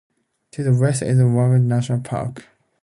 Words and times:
To 0.53 0.63
the 0.63 0.73
west 0.73 1.03
is 1.03 1.19
Whanganui 1.19 1.61
National 1.61 1.99
Park. 1.99 2.47